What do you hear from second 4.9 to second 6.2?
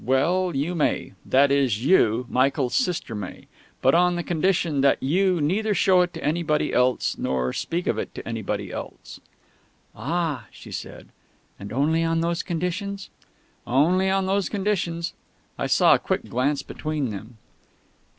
you neither show it